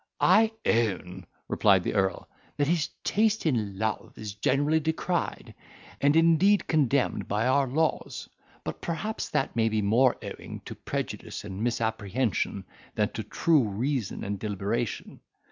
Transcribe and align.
"I 0.19 0.51
own," 0.65 1.27
replied 1.47 1.83
the 1.83 1.93
earl, 1.93 2.27
"that 2.57 2.65
his 2.67 2.87
taste 3.03 3.45
in 3.45 3.77
love 3.77 4.13
is 4.17 4.33
generally 4.33 4.79
decried, 4.79 5.53
and 6.01 6.15
indeed 6.15 6.65
condemned 6.65 7.27
by 7.27 7.45
our 7.45 7.67
laws; 7.67 8.27
but 8.63 8.81
perhaps 8.81 9.29
that 9.29 9.55
may 9.55 9.69
be 9.69 9.83
more 9.83 10.17
owing 10.23 10.61
to 10.65 10.73
prejudice 10.73 11.43
and 11.43 11.63
misapprehension 11.63 12.65
than 12.95 13.11
to 13.11 13.21
true 13.21 13.61
reason 13.61 14.23
and 14.23 14.39
deliberation. 14.39 15.19